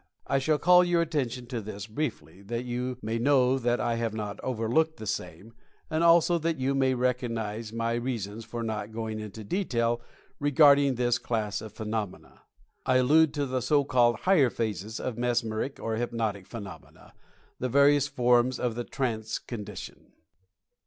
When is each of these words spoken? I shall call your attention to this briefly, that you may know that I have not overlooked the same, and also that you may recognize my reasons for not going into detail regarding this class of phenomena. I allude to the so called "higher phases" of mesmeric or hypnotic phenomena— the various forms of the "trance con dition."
I 0.25 0.39
shall 0.39 0.57
call 0.57 0.83
your 0.83 1.03
attention 1.03 1.45
to 1.49 1.61
this 1.61 1.85
briefly, 1.85 2.41
that 2.41 2.63
you 2.65 2.97
may 3.03 3.19
know 3.19 3.59
that 3.59 3.79
I 3.79 3.97
have 3.97 4.15
not 4.15 4.39
overlooked 4.41 4.97
the 4.97 5.05
same, 5.05 5.53
and 5.91 6.03
also 6.03 6.39
that 6.39 6.57
you 6.57 6.73
may 6.73 6.95
recognize 6.95 7.71
my 7.71 7.93
reasons 7.93 8.43
for 8.43 8.63
not 8.63 8.91
going 8.91 9.19
into 9.19 9.43
detail 9.43 10.01
regarding 10.39 10.95
this 10.95 11.19
class 11.19 11.61
of 11.61 11.73
phenomena. 11.73 12.41
I 12.83 12.95
allude 12.95 13.31
to 13.35 13.45
the 13.45 13.61
so 13.61 13.83
called 13.85 14.21
"higher 14.21 14.49
phases" 14.49 14.99
of 14.99 15.19
mesmeric 15.19 15.79
or 15.79 15.97
hypnotic 15.97 16.47
phenomena— 16.47 17.13
the 17.59 17.69
various 17.69 18.07
forms 18.07 18.59
of 18.59 18.73
the 18.73 18.83
"trance 18.83 19.37
con 19.37 19.63
dition." 19.65 20.05